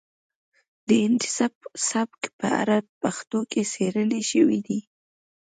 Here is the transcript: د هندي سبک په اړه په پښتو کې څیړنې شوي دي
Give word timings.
د 0.87 0.89
هندي 1.03 1.29
سبک 1.89 2.21
په 2.39 2.47
اړه 2.61 2.77
په 2.81 2.85
پښتو 3.01 3.39
کې 3.51 3.61
څیړنې 3.73 4.21
شوي 4.31 4.59
دي 4.67 4.79